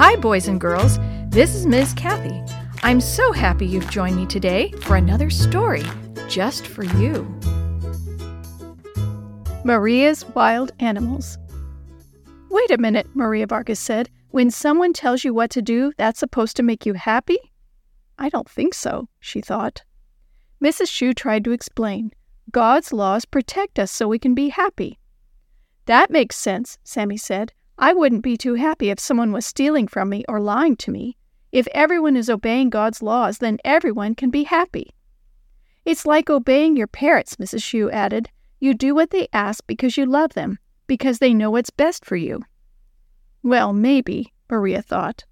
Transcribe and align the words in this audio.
Hi, 0.00 0.14
boys 0.14 0.46
and 0.46 0.60
girls. 0.60 0.96
This 1.30 1.56
is 1.56 1.66
Ms. 1.66 1.92
Kathy. 1.92 2.40
I'm 2.84 3.00
so 3.00 3.32
happy 3.32 3.66
you've 3.66 3.90
joined 3.90 4.14
me 4.14 4.26
today 4.26 4.70
for 4.82 4.94
another 4.94 5.28
story 5.28 5.82
just 6.28 6.68
for 6.68 6.84
you. 6.84 7.24
Maria's 9.64 10.24
Wild 10.36 10.70
Animals. 10.78 11.36
Wait 12.48 12.70
a 12.70 12.78
minute, 12.78 13.08
Maria 13.14 13.48
Vargas 13.48 13.80
said. 13.80 14.08
When 14.30 14.52
someone 14.52 14.92
tells 14.92 15.24
you 15.24 15.34
what 15.34 15.50
to 15.50 15.62
do, 15.62 15.92
that's 15.96 16.20
supposed 16.20 16.56
to 16.58 16.62
make 16.62 16.86
you 16.86 16.94
happy? 16.94 17.38
I 18.20 18.28
don't 18.28 18.48
think 18.48 18.74
so, 18.74 19.08
she 19.18 19.40
thought. 19.40 19.82
Mrs. 20.62 20.88
Shue 20.88 21.12
tried 21.12 21.42
to 21.42 21.50
explain. 21.50 22.12
God's 22.52 22.92
laws 22.92 23.24
protect 23.24 23.80
us 23.80 23.90
so 23.90 24.06
we 24.06 24.20
can 24.20 24.36
be 24.36 24.50
happy. 24.50 25.00
That 25.86 26.08
makes 26.08 26.36
sense, 26.36 26.78
Sammy 26.84 27.16
said. 27.16 27.52
I 27.78 27.92
wouldn't 27.92 28.22
be 28.22 28.36
too 28.36 28.54
happy 28.54 28.90
if 28.90 28.98
someone 28.98 29.30
was 29.30 29.46
stealing 29.46 29.86
from 29.86 30.08
me 30.08 30.24
or 30.28 30.40
lying 30.40 30.76
to 30.78 30.90
me. 30.90 31.16
If 31.52 31.68
everyone 31.68 32.16
is 32.16 32.28
obeying 32.28 32.70
God's 32.70 33.02
laws, 33.02 33.38
then 33.38 33.58
everyone 33.64 34.16
can 34.16 34.30
be 34.30 34.42
happy. 34.42 34.94
It's 35.84 36.04
like 36.04 36.28
obeying 36.28 36.76
your 36.76 36.88
parents, 36.88 37.36
Mrs. 37.36 37.62
Shue 37.62 37.88
added. 37.90 38.28
You 38.58 38.74
do 38.74 38.94
what 38.94 39.10
they 39.10 39.28
ask 39.32 39.64
because 39.66 39.96
you 39.96 40.06
love 40.06 40.34
them, 40.34 40.58
because 40.88 41.20
they 41.20 41.32
know 41.32 41.50
what's 41.52 41.70
best 41.70 42.04
for 42.04 42.16
you. 42.16 42.42
Well, 43.44 43.72
maybe, 43.72 44.32
Maria 44.50 44.82
thought. 44.82 45.24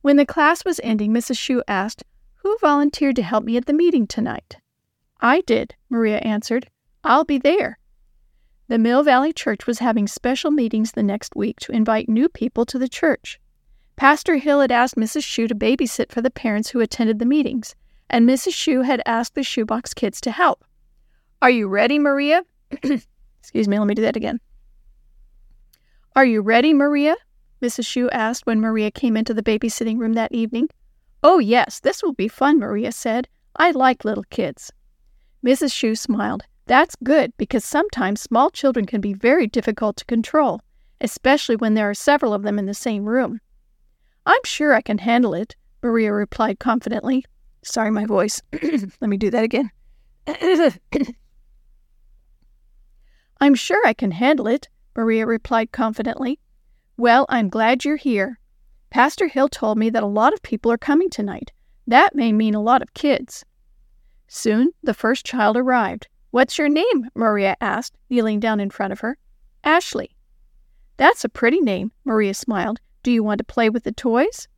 When 0.00 0.16
the 0.16 0.24
class 0.24 0.64
was 0.64 0.80
ending, 0.84 1.12
Mrs. 1.12 1.38
Shue 1.38 1.62
asked, 1.66 2.04
Who 2.36 2.56
volunteered 2.60 3.16
to 3.16 3.22
help 3.22 3.44
me 3.44 3.56
at 3.56 3.66
the 3.66 3.72
meeting 3.72 4.06
tonight? 4.06 4.56
I 5.20 5.40
did, 5.40 5.74
Maria 5.90 6.18
answered. 6.18 6.70
I'll 7.02 7.24
be 7.24 7.38
there. 7.38 7.77
The 8.68 8.78
Mill 8.78 9.02
Valley 9.02 9.32
Church 9.32 9.66
was 9.66 9.78
having 9.78 10.06
special 10.06 10.50
meetings 10.50 10.92
the 10.92 11.02
next 11.02 11.34
week 11.34 11.58
to 11.60 11.72
invite 11.72 12.06
new 12.06 12.28
people 12.28 12.66
to 12.66 12.78
the 12.78 12.88
church. 12.88 13.40
Pastor 13.96 14.36
Hill 14.36 14.60
had 14.60 14.70
asked 14.70 14.94
Mrs. 14.94 15.24
Shue 15.24 15.48
to 15.48 15.54
babysit 15.54 16.12
for 16.12 16.20
the 16.20 16.30
parents 16.30 16.68
who 16.68 16.80
attended 16.80 17.18
the 17.18 17.24
meetings, 17.24 17.74
and 18.10 18.28
Mrs. 18.28 18.52
Shue 18.52 18.82
had 18.82 19.00
asked 19.06 19.34
the 19.34 19.42
shoebox 19.42 19.94
kids 19.94 20.20
to 20.20 20.30
help. 20.30 20.66
Are 21.40 21.48
you 21.48 21.66
ready, 21.66 21.98
Maria? 21.98 22.42
Excuse 23.40 23.68
me, 23.68 23.78
let 23.78 23.88
me 23.88 23.94
do 23.94 24.02
that 24.02 24.16
again. 24.16 24.38
Are 26.14 26.26
you 26.26 26.42
ready, 26.42 26.74
Maria? 26.74 27.16
Mrs. 27.62 27.86
Shue 27.86 28.10
asked 28.10 28.44
when 28.44 28.60
Maria 28.60 28.90
came 28.90 29.16
into 29.16 29.32
the 29.32 29.42
babysitting 29.42 29.98
room 29.98 30.12
that 30.12 30.32
evening. 30.32 30.68
Oh, 31.22 31.38
yes, 31.38 31.80
this 31.80 32.02
will 32.02 32.12
be 32.12 32.28
fun, 32.28 32.58
Maria 32.58 32.92
said. 32.92 33.28
I 33.56 33.70
like 33.70 34.04
little 34.04 34.24
kids. 34.24 34.70
Mrs. 35.42 35.72
Shue 35.72 35.94
smiled. 35.94 36.44
That's 36.68 36.96
good 37.02 37.32
because 37.38 37.64
sometimes 37.64 38.20
small 38.20 38.50
children 38.50 38.84
can 38.84 39.00
be 39.00 39.14
very 39.14 39.46
difficult 39.46 39.96
to 39.96 40.04
control, 40.04 40.60
especially 41.00 41.56
when 41.56 41.72
there 41.72 41.88
are 41.88 41.94
several 41.94 42.34
of 42.34 42.42
them 42.42 42.58
in 42.58 42.66
the 42.66 42.74
same 42.74 43.08
room. 43.08 43.40
I'm 44.26 44.44
sure 44.44 44.74
I 44.74 44.82
can 44.82 44.98
handle 44.98 45.32
it, 45.32 45.56
Maria 45.82 46.12
replied 46.12 46.58
confidently. 46.58 47.24
Sorry, 47.62 47.90
my 47.90 48.04
voice. 48.04 48.42
Let 48.52 49.00
me 49.00 49.16
do 49.16 49.30
that 49.30 49.44
again. 49.44 49.70
I'm 53.40 53.54
sure 53.54 53.80
I 53.86 53.94
can 53.94 54.10
handle 54.10 54.46
it, 54.46 54.68
Maria 54.94 55.24
replied 55.24 55.72
confidently. 55.72 56.38
Well, 56.98 57.24
I'm 57.30 57.48
glad 57.48 57.86
you're 57.86 57.96
here. 57.96 58.38
Pastor 58.90 59.28
Hill 59.28 59.48
told 59.48 59.78
me 59.78 59.88
that 59.88 60.02
a 60.02 60.06
lot 60.06 60.34
of 60.34 60.42
people 60.42 60.70
are 60.70 60.76
coming 60.76 61.08
tonight. 61.08 61.50
That 61.86 62.14
may 62.14 62.30
mean 62.30 62.54
a 62.54 62.60
lot 62.60 62.82
of 62.82 62.92
kids. 62.92 63.46
Soon 64.26 64.72
the 64.82 64.92
first 64.92 65.24
child 65.24 65.56
arrived. 65.56 66.08
What's 66.30 66.58
your 66.58 66.68
name? 66.68 67.08
Maria 67.14 67.56
asked, 67.60 67.96
kneeling 68.10 68.38
down 68.38 68.60
in 68.60 68.70
front 68.70 68.92
of 68.92 69.00
her. 69.00 69.16
Ashley. 69.64 70.10
That's 70.98 71.24
a 71.24 71.28
pretty 71.28 71.60
name, 71.60 71.92
Maria 72.04 72.34
smiled. 72.34 72.80
Do 73.02 73.10
you 73.10 73.22
want 73.22 73.38
to 73.38 73.44
play 73.44 73.70
with 73.70 73.84
the 73.84 73.92
toys? 73.92 74.48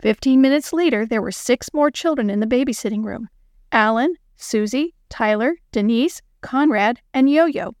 Fifteen 0.00 0.40
minutes 0.40 0.72
later, 0.72 1.06
there 1.06 1.22
were 1.22 1.30
six 1.30 1.72
more 1.72 1.90
children 1.90 2.28
in 2.28 2.40
the 2.40 2.46
babysitting 2.46 3.04
room 3.04 3.28
Alan, 3.72 4.14
Susie, 4.36 4.94
Tyler, 5.08 5.54
Denise, 5.72 6.20
Conrad, 6.40 7.00
and 7.14 7.30
Yo 7.30 7.46
Yo. 7.46 7.74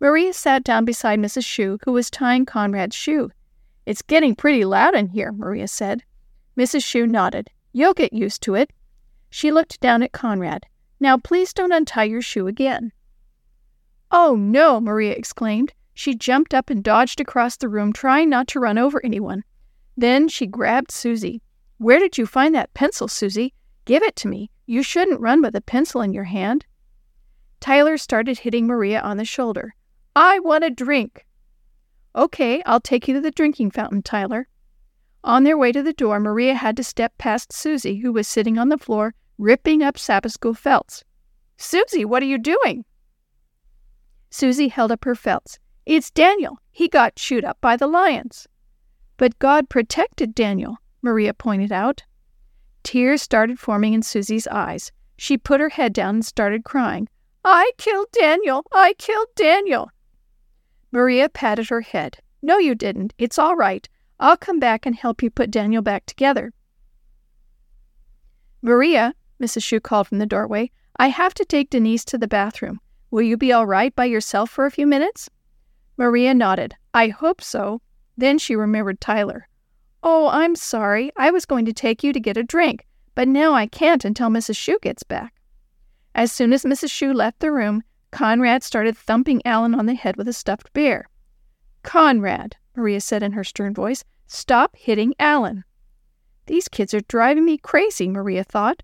Maria 0.00 0.32
sat 0.32 0.64
down 0.64 0.84
beside 0.84 1.18
Mrs. 1.18 1.44
Shue, 1.44 1.78
who 1.84 1.92
was 1.92 2.10
tying 2.10 2.44
Conrad's 2.44 2.96
shoe. 2.96 3.30
It's 3.86 4.02
getting 4.02 4.34
pretty 4.34 4.64
loud 4.64 4.94
in 4.94 5.08
here, 5.08 5.32
Maria 5.32 5.68
said. 5.68 6.02
Mrs. 6.58 6.84
Shue 6.84 7.06
nodded. 7.06 7.50
You'll 7.72 7.94
get 7.94 8.12
used 8.12 8.42
to 8.42 8.54
it. 8.54 8.70
She 9.30 9.50
looked 9.50 9.80
down 9.80 10.02
at 10.02 10.12
Conrad. 10.12 10.66
Now 11.04 11.18
please 11.18 11.52
don't 11.52 11.70
untie 11.70 12.04
your 12.04 12.22
shoe 12.22 12.46
again. 12.46 12.90
Oh, 14.10 14.36
no, 14.36 14.80
Maria 14.80 15.12
exclaimed. 15.12 15.74
She 15.92 16.14
jumped 16.14 16.54
up 16.54 16.70
and 16.70 16.82
dodged 16.82 17.20
across 17.20 17.58
the 17.58 17.68
room, 17.68 17.92
trying 17.92 18.30
not 18.30 18.48
to 18.48 18.58
run 18.58 18.78
over 18.78 19.04
anyone. 19.04 19.44
Then 19.98 20.28
she 20.28 20.46
grabbed 20.46 20.90
Susie. 20.90 21.42
Where 21.76 21.98
did 21.98 22.16
you 22.16 22.24
find 22.24 22.54
that 22.54 22.72
pencil, 22.72 23.06
Susie? 23.06 23.52
Give 23.84 24.02
it 24.02 24.16
to 24.16 24.28
me. 24.28 24.50
You 24.64 24.82
shouldn't 24.82 25.20
run 25.20 25.42
with 25.42 25.54
a 25.54 25.60
pencil 25.60 26.00
in 26.00 26.14
your 26.14 26.24
hand. 26.24 26.64
Tyler 27.60 27.98
started 27.98 28.38
hitting 28.38 28.66
Maria 28.66 29.02
on 29.02 29.18
the 29.18 29.26
shoulder. 29.26 29.74
I 30.16 30.38
want 30.38 30.64
a 30.64 30.70
drink. 30.70 31.26
Okay, 32.16 32.62
I'll 32.64 32.80
take 32.80 33.08
you 33.08 33.12
to 33.12 33.20
the 33.20 33.30
drinking 33.30 33.72
fountain, 33.72 34.00
Tyler. 34.00 34.48
On 35.22 35.44
their 35.44 35.58
way 35.58 35.70
to 35.70 35.82
the 35.82 35.92
door, 35.92 36.18
Maria 36.18 36.54
had 36.54 36.78
to 36.78 36.82
step 36.82 37.12
past 37.18 37.52
Susie, 37.52 37.96
who 37.96 38.10
was 38.10 38.26
sitting 38.26 38.56
on 38.56 38.70
the 38.70 38.78
floor 38.78 39.12
ripping 39.38 39.82
up 39.82 39.98
Sabbath 39.98 40.32
school 40.32 40.54
felts. 40.54 41.04
Susie, 41.56 42.04
what 42.04 42.22
are 42.22 42.26
you 42.26 42.38
doing? 42.38 42.84
Susie 44.30 44.68
held 44.68 44.92
up 44.92 45.04
her 45.04 45.14
felts. 45.14 45.58
It's 45.86 46.10
Daniel. 46.10 46.58
He 46.70 46.88
got 46.88 47.16
chewed 47.16 47.44
up 47.44 47.58
by 47.60 47.76
the 47.76 47.86
lions. 47.86 48.48
But 49.16 49.38
God 49.38 49.68
protected 49.68 50.34
Daniel, 50.34 50.76
Maria 51.02 51.34
pointed 51.34 51.70
out. 51.70 52.02
Tears 52.82 53.22
started 53.22 53.58
forming 53.58 53.94
in 53.94 54.02
Susie's 54.02 54.46
eyes. 54.48 54.90
She 55.16 55.38
put 55.38 55.60
her 55.60 55.68
head 55.68 55.92
down 55.92 56.16
and 56.16 56.24
started 56.24 56.64
crying. 56.64 57.08
I 57.44 57.72
killed 57.78 58.08
Daniel. 58.12 58.64
I 58.72 58.94
killed 58.94 59.28
Daniel. 59.36 59.90
Maria 60.90 61.28
patted 61.28 61.68
her 61.68 61.82
head. 61.82 62.18
No, 62.42 62.58
you 62.58 62.74
didn't. 62.74 63.14
It's 63.18 63.38
all 63.38 63.56
right. 63.56 63.88
I'll 64.18 64.36
come 64.36 64.58
back 64.58 64.86
and 64.86 64.94
help 64.94 65.22
you 65.22 65.30
put 65.30 65.50
Daniel 65.50 65.82
back 65.82 66.06
together. 66.06 66.52
Maria, 68.62 69.14
Mrs. 69.44 69.62
Shue 69.62 69.80
called 69.80 70.08
from 70.08 70.18
the 70.18 70.26
doorway. 70.26 70.70
I 70.96 71.08
have 71.08 71.34
to 71.34 71.44
take 71.44 71.68
Denise 71.68 72.04
to 72.06 72.16
the 72.16 72.26
bathroom. 72.26 72.80
Will 73.10 73.22
you 73.22 73.36
be 73.36 73.52
all 73.52 73.66
right 73.66 73.94
by 73.94 74.06
yourself 74.06 74.50
for 74.50 74.64
a 74.64 74.70
few 74.70 74.86
minutes? 74.86 75.28
Maria 75.98 76.32
nodded. 76.32 76.74
I 76.94 77.08
hope 77.08 77.42
so. 77.42 77.82
Then 78.16 78.38
she 78.38 78.56
remembered 78.56 79.00
Tyler. 79.00 79.46
Oh, 80.02 80.28
I'm 80.28 80.56
sorry. 80.56 81.12
I 81.16 81.30
was 81.30 81.44
going 81.44 81.66
to 81.66 81.72
take 81.72 82.02
you 82.02 82.12
to 82.12 82.20
get 82.20 82.36
a 82.36 82.42
drink, 82.42 82.86
but 83.14 83.28
now 83.28 83.52
I 83.52 83.66
can't 83.66 84.04
until 84.04 84.28
Mrs. 84.28 84.56
Shue 84.56 84.78
gets 84.80 85.02
back. 85.02 85.34
As 86.14 86.32
soon 86.32 86.52
as 86.52 86.64
Mrs. 86.64 86.90
Shue 86.90 87.12
left 87.12 87.40
the 87.40 87.52
room, 87.52 87.82
Conrad 88.10 88.62
started 88.62 88.96
thumping 88.96 89.42
Alan 89.44 89.74
on 89.74 89.86
the 89.86 89.94
head 89.94 90.16
with 90.16 90.28
a 90.28 90.32
stuffed 90.32 90.72
bear. 90.72 91.08
Conrad, 91.82 92.56
Maria 92.76 93.00
said 93.00 93.22
in 93.22 93.32
her 93.32 93.44
stern 93.44 93.74
voice, 93.74 94.04
stop 94.26 94.76
hitting 94.76 95.14
Alan. 95.18 95.64
These 96.46 96.68
kids 96.68 96.94
are 96.94 97.00
driving 97.00 97.44
me 97.44 97.58
crazy, 97.58 98.08
Maria 98.08 98.44
thought. 98.44 98.82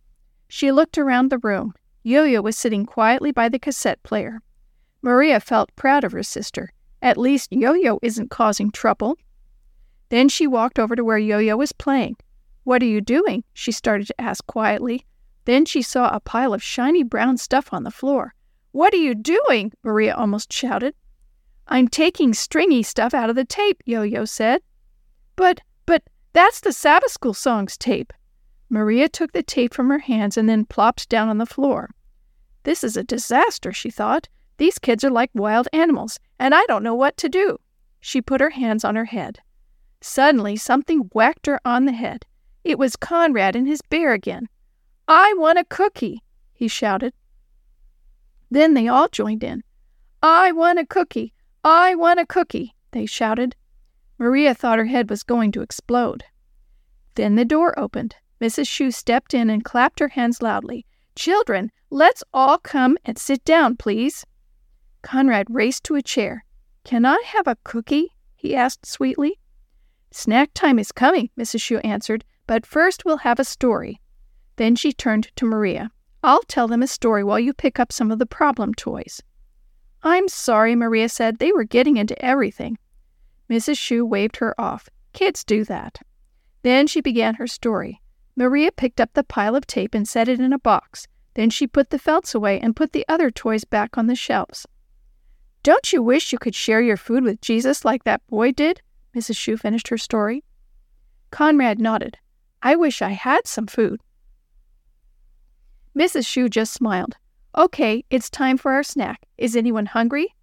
She 0.53 0.73
looked 0.73 0.99
around 0.99 1.31
the 1.31 1.39
room. 1.39 1.75
Yo 2.03 2.25
Yo 2.25 2.43
was 2.43 2.57
sitting 2.57 2.85
quietly 2.85 3.31
by 3.31 3.49
the 3.49 3.61
cassette 3.61 4.03
player. 4.03 4.43
Maria 5.01 5.39
felt 5.39 5.75
proud 5.77 6.03
of 6.03 6.11
her 6.11 6.25
sister. 6.25 6.73
At 7.01 7.17
least 7.17 7.53
Yo 7.53 7.73
Yo 7.75 8.01
isn't 8.03 8.33
causing 8.33 8.73
trouble. 8.73 9.17
Then 10.09 10.29
she 10.29 10.49
walked 10.49 10.81
over 10.81 10.97
to 10.97 11.05
where 11.05 11.19
Yo 11.19 11.39
Yo 11.39 11.57
was 11.57 11.71
playing. 11.71 12.17
What 12.65 12.83
are 12.83 12.87
you 12.87 13.01
doing? 13.01 13.45
she 13.55 13.71
started 13.71 14.09
to 14.09 14.21
ask 14.21 14.45
quietly. 14.49 15.07
Then 15.45 15.67
she 15.67 15.83
saw 15.83 16.09
a 16.09 16.19
pile 16.19 16.53
of 16.53 16.65
shiny 16.65 17.05
brown 17.05 17.37
stuff 17.39 17.73
on 17.73 17.85
the 17.85 17.93
floor. 17.93 18.35
What 18.73 18.93
are 18.93 18.97
you 18.97 19.15
doing? 19.15 19.73
Maria 19.85 20.17
almost 20.17 20.53
shouted. 20.53 20.97
I'm 21.69 21.87
taking 21.87 22.35
stringy 22.35 22.83
stuff 22.83 23.15
out 23.15 23.31
of 23.31 23.37
the 23.37 23.45
tape, 23.45 23.85
Yo 23.87 24.03
Yo 24.03 24.25
said. 24.25 24.63
But, 25.37 25.61
but, 25.87 26.03
that's 26.33 26.59
the 26.59 26.73
Sabbath 26.73 27.13
School 27.13 27.35
songs 27.35 27.79
tape. 27.79 28.13
Maria 28.71 29.09
took 29.09 29.33
the 29.33 29.43
tape 29.43 29.75
from 29.75 29.91
her 29.91 29.99
hands 29.99 30.37
and 30.37 30.49
then 30.49 30.65
plopped 30.65 31.09
down 31.09 31.29
on 31.29 31.39
the 31.39 31.47
floor. 31.47 31.91
This 32.63 32.85
is 32.85 32.97
a 32.97 33.03
disaster, 33.03 33.73
she 33.73 33.91
thought. 33.91 34.29
These 34.59 34.79
kids 34.79 35.03
are 35.03 35.11
like 35.11 35.31
wild 35.35 35.67
animals, 35.73 36.21
and 36.39 36.55
I 36.55 36.65
don't 36.67 36.85
know 36.85 36.95
what 36.95 37.17
to 37.19 37.29
do. 37.29 37.59
She 38.01 38.23
put 38.23 38.41
her 38.41 38.51
hands 38.51 38.85
on 38.85 38.95
her 38.95 39.07
head. 39.07 39.41
Suddenly, 40.01 40.57
something 40.57 41.11
whacked 41.13 41.47
her 41.47 41.61
on 41.65 41.85
the 41.85 41.93
head. 41.93 42.25
It 42.63 42.79
was 42.79 42.95
Conrad 42.95 43.57
and 43.57 43.67
his 43.67 43.83
bear 43.83 44.13
again. 44.13 44.49
I 45.09 45.35
want 45.37 45.59
a 45.59 45.65
cookie, 45.65 46.23
he 46.53 46.69
shouted. 46.69 47.13
Then 48.51 48.75
they 48.75 48.87
all 48.87 49.09
joined 49.09 49.43
in. 49.43 49.65
I 50.23 50.53
want 50.53 50.79
a 50.79 50.87
cookie. 50.87 51.33
I 51.65 51.95
want 51.95 52.21
a 52.21 52.27
cookie, 52.27 52.75
they 52.93 53.07
shouted. 53.07 53.57
Maria 54.19 54.55
thought 54.55 54.79
her 54.79 54.85
head 54.85 55.11
was 55.11 55.23
going 55.23 55.51
to 55.53 55.63
explode. 55.63 56.25
Then 57.17 57.35
the 57.35 57.45
door 57.45 57.79
opened. 57.79 58.17
Mrs. 58.41 58.69
Shue 58.69 58.91
stepped 58.91 59.35
in 59.35 59.51
and 59.51 59.65
clapped 59.65 60.01
her 60.01 60.09
hands 60.09 60.41
loudly. 60.41 60.87
Children, 61.15 61.71
let's 61.91 62.25
all 62.33 62.59
come 62.59 62.97
and 63.05 63.19
sit 63.19 63.45
down, 63.45 63.77
please. 63.77 64.25
Conrad 65.03 65.47
raced 65.51 65.85
to 65.85 65.97
a 65.97 66.03
chair. 66.03 66.45
Can 66.85 67.05
I 67.05 67.23
have 67.27 67.47
a 67.47 67.59
cookie? 67.65 68.15
he 68.35 68.57
asked 68.57 68.87
sweetly. 68.87 69.39
Snack 70.11 70.51
time 70.55 70.79
is 70.79 70.93
coming, 70.93 71.31
Mrs. 71.39 71.61
Shue 71.61 71.79
answered, 71.79 72.25
but 72.47 72.67
first 72.67 73.05
we'll 73.05 73.19
have 73.19 73.39
a 73.39 73.45
story. 73.45 74.01
Then 74.57 74.75
she 74.75 74.93
turned 74.93 75.31
to 75.37 75.45
Maria. 75.45 75.91
I'll 76.23 76.43
tell 76.43 76.69
them 76.69 76.83
a 76.83 76.87
story 76.87 77.23
while 77.23 77.39
you 77.39 77.53
pick 77.53 77.79
up 77.79 77.93
some 77.93 78.11
of 78.11 78.19
the 78.19 78.27
problem 78.27 78.75
toys. 78.75 79.23
I'm 80.03 80.29
sorry, 80.29 80.75
Maria 80.75 81.09
said. 81.09 81.39
They 81.39 81.53
were 81.53 81.65
getting 81.65 81.97
into 81.97 82.21
everything. 82.25 82.79
Mrs. 83.51 83.79
Shue 83.79 84.05
waved 84.05 84.37
her 84.37 84.59
off. 84.59 84.89
Kids 85.13 85.45
do 85.45 85.65
that. 85.65 85.99
Then 86.63 86.87
she 86.87 87.01
began 87.01 87.35
her 87.35 87.47
story. 87.47 88.01
Maria 88.37 88.73
picked 88.73 89.01
up 89.01 89.13
the 89.15 89.25
pile 89.25 89.55
of 89.57 89.67
tape 89.67 89.95
and 89.95 90.09
set 90.09 90.29
it 90.29 90.41
in 90.41 90.53
a 90.53 90.59
box. 90.59 91.07
Then 91.35 91.51
she 91.51 91.67
put 91.67 91.91
the 91.91 91.99
felts 91.99 92.35
away 92.35 92.61
and 92.61 92.77
put 92.77 92.93
the 92.93 93.05
other 93.09 93.31
toys 93.31 93.65
back 93.65 93.97
on 93.97 94.07
the 94.07 94.15
shelves. 94.15 94.67
Don't 95.63 95.93
you 95.93 96.03
wish 96.03 96.33
you 96.33 96.39
could 96.39 96.55
share 96.55 96.81
your 96.81 96.97
food 96.97 97.23
with 97.23 97.41
Jesus 97.41 97.85
like 97.85 98.05
that 98.05 98.27
boy 98.27 98.53
did? 98.53 98.81
Mrs. 99.15 99.37
Shue 99.37 99.57
finished 99.57 99.89
her 99.89 99.99
story. 99.99 100.43
Conrad 101.31 101.79
nodded. 101.79 102.19
I 102.63 102.77
wish 102.77 103.03
I 103.03 103.11
had 103.11 103.47
some 103.47 103.67
food. 103.67 104.01
Mrs. 105.97 106.27
Shue 106.27 106.49
just 106.49 106.73
smiled. 106.73 107.17
Okay, 107.57 108.05
it's 108.11 108.31
time 108.31 108.57
for 108.57 108.73
our 108.73 108.83
snack. 108.83 109.27
Is 109.37 109.57
anyone 109.57 109.87
hungry? 109.87 110.35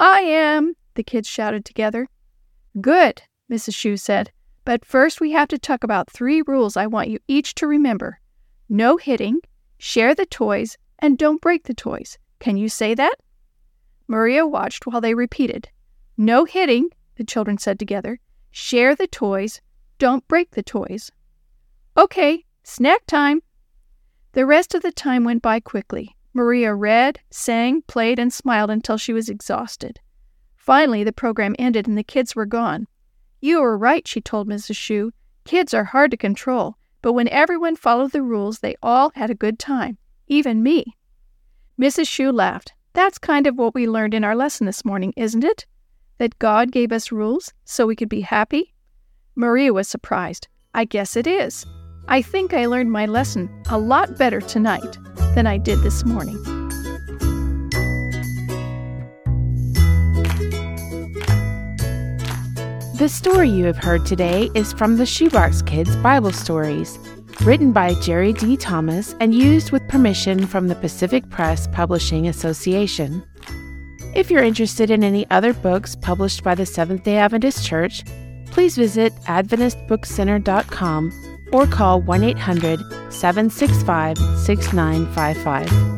I 0.00 0.20
am, 0.20 0.74
the 0.94 1.02
kids 1.02 1.28
shouted 1.28 1.64
together. 1.64 2.08
Good, 2.80 3.22
Mrs. 3.50 3.74
Shue 3.74 3.96
said. 3.96 4.32
But 4.68 4.84
first 4.84 5.18
we 5.18 5.30
have 5.30 5.48
to 5.48 5.58
talk 5.58 5.82
about 5.82 6.10
three 6.10 6.42
rules 6.42 6.76
I 6.76 6.88
want 6.88 7.08
you 7.08 7.20
each 7.26 7.54
to 7.54 7.66
remember 7.66 8.20
no 8.68 8.98
hitting, 8.98 9.40
share 9.78 10.14
the 10.14 10.26
toys, 10.26 10.76
and 10.98 11.16
don't 11.16 11.40
break 11.40 11.62
the 11.62 11.72
toys. 11.72 12.18
Can 12.38 12.58
you 12.58 12.68
say 12.68 12.94
that? 12.94 13.14
Maria 14.08 14.46
watched 14.46 14.86
while 14.86 15.00
they 15.00 15.14
repeated. 15.14 15.70
No 16.18 16.44
hitting, 16.44 16.90
the 17.16 17.24
children 17.24 17.56
said 17.56 17.78
together. 17.78 18.20
Share 18.50 18.94
the 18.94 19.06
toys, 19.06 19.62
don't 19.96 20.28
break 20.28 20.50
the 20.50 20.62
toys. 20.62 21.12
Okay, 21.96 22.44
snack 22.62 23.06
time. 23.06 23.40
The 24.32 24.44
rest 24.44 24.74
of 24.74 24.82
the 24.82 24.92
time 24.92 25.24
went 25.24 25.40
by 25.40 25.60
quickly. 25.60 26.14
Maria 26.34 26.74
read, 26.74 27.20
sang, 27.30 27.80
played, 27.86 28.18
and 28.18 28.30
smiled 28.30 28.68
until 28.68 28.98
she 28.98 29.14
was 29.14 29.30
exhausted. 29.30 29.98
Finally, 30.56 31.04
the 31.04 31.20
program 31.24 31.56
ended 31.58 31.88
and 31.88 31.96
the 31.96 32.04
kids 32.04 32.36
were 32.36 32.44
gone. 32.44 32.86
You 33.40 33.60
were 33.60 33.78
right, 33.78 34.06
she 34.06 34.20
told 34.20 34.48
Mrs. 34.48 34.76
Shue. 34.76 35.12
Kids 35.44 35.72
are 35.72 35.84
hard 35.84 36.10
to 36.10 36.16
control, 36.16 36.76
but 37.02 37.12
when 37.12 37.28
everyone 37.28 37.76
followed 37.76 38.12
the 38.12 38.22
rules, 38.22 38.58
they 38.58 38.76
all 38.82 39.12
had 39.14 39.30
a 39.30 39.34
good 39.34 39.58
time, 39.58 39.98
even 40.26 40.62
me. 40.62 40.96
Mrs. 41.80 42.08
Shue 42.08 42.32
laughed. 42.32 42.72
That's 42.92 43.18
kind 43.18 43.46
of 43.46 43.56
what 43.56 43.74
we 43.74 43.88
learned 43.88 44.14
in 44.14 44.24
our 44.24 44.34
lesson 44.34 44.66
this 44.66 44.84
morning, 44.84 45.14
isn't 45.16 45.44
it? 45.44 45.66
That 46.18 46.38
God 46.40 46.72
gave 46.72 46.90
us 46.90 47.12
rules 47.12 47.52
so 47.64 47.86
we 47.86 47.94
could 47.94 48.08
be 48.08 48.22
happy? 48.22 48.74
Maria 49.36 49.72
was 49.72 49.88
surprised. 49.88 50.48
I 50.74 50.84
guess 50.84 51.16
it 51.16 51.26
is. 51.26 51.64
I 52.08 52.22
think 52.22 52.52
I 52.52 52.66
learned 52.66 52.90
my 52.90 53.06
lesson 53.06 53.48
a 53.70 53.78
lot 53.78 54.18
better 54.18 54.40
tonight 54.40 54.98
than 55.34 55.46
I 55.46 55.58
did 55.58 55.80
this 55.82 56.04
morning. 56.04 56.57
The 62.98 63.08
story 63.08 63.48
you 63.48 63.64
have 63.66 63.76
heard 63.76 64.04
today 64.04 64.50
is 64.56 64.72
from 64.72 64.96
the 64.96 65.06
Shoebox 65.06 65.62
Kids 65.62 65.94
Bible 65.98 66.32
Stories, 66.32 66.98
written 67.42 67.70
by 67.70 67.94
Jerry 67.94 68.32
D. 68.32 68.56
Thomas 68.56 69.14
and 69.20 69.32
used 69.32 69.70
with 69.70 69.86
permission 69.86 70.48
from 70.48 70.66
the 70.66 70.74
Pacific 70.74 71.30
Press 71.30 71.68
Publishing 71.68 72.26
Association. 72.26 73.22
If 74.16 74.32
you're 74.32 74.42
interested 74.42 74.90
in 74.90 75.04
any 75.04 75.30
other 75.30 75.52
books 75.52 75.94
published 75.94 76.42
by 76.42 76.56
the 76.56 76.66
Seventh 76.66 77.04
day 77.04 77.18
Adventist 77.18 77.64
Church, 77.64 78.02
please 78.46 78.76
visit 78.76 79.14
AdventistBookCenter.com 79.26 81.48
or 81.52 81.68
call 81.68 82.00
1 82.00 82.24
800 82.24 82.80
765 83.12 84.18
6955. 84.18 85.97